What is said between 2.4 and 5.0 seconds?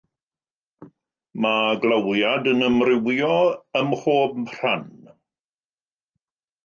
yn amrywio o ym mhob rhan.